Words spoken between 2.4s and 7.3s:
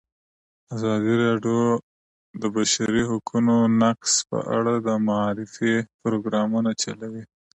د بشري حقونو نقض په اړه د معارفې پروګرامونه چلولي.